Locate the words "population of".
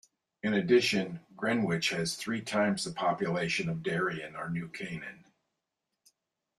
2.91-3.83